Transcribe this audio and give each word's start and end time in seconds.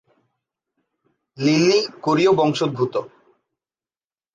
Lily 1.37 1.79
কোরীয় 2.01 2.31
বংশোদ্ভূত। 2.31 2.93